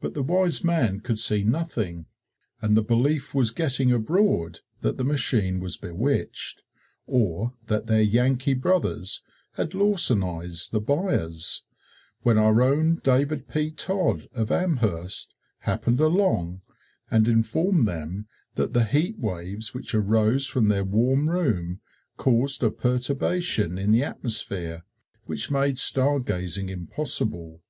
But 0.00 0.14
the 0.14 0.24
wise 0.24 0.64
man 0.64 0.98
could 0.98 1.20
see 1.20 1.44
nothing 1.44 2.06
and 2.60 2.76
the 2.76 2.82
belief 2.82 3.32
was 3.32 3.52
getting 3.52 3.92
abroad 3.92 4.58
that 4.80 4.98
the 4.98 5.04
machine 5.04 5.60
was 5.60 5.76
bewitched, 5.76 6.64
or 7.06 7.54
that 7.68 7.86
their 7.86 8.02
Yankee 8.02 8.54
brothers 8.54 9.22
had 9.52 9.72
lawsonized 9.72 10.72
the 10.72 10.80
buyers, 10.80 11.62
when 12.22 12.38
our 12.38 12.60
own 12.60 12.96
David 13.04 13.46
P. 13.46 13.70
Todd, 13.70 14.26
of 14.34 14.50
Amherst, 14.50 15.32
happened 15.60 16.00
along 16.00 16.62
and 17.08 17.28
informed 17.28 17.86
them 17.86 18.26
that 18.56 18.72
the 18.72 18.82
heat 18.84 19.16
waves 19.20 19.72
which 19.72 19.94
arose 19.94 20.48
from 20.48 20.66
their 20.66 20.82
warm 20.84 21.30
room 21.30 21.80
caused 22.16 22.64
a 22.64 22.70
perturbation 22.72 23.78
in 23.78 23.92
the 23.92 24.02
atmosphere 24.02 24.82
which 25.26 25.52
made 25.52 25.78
star 25.78 26.18
gazing 26.18 26.68
impossible. 26.68 27.62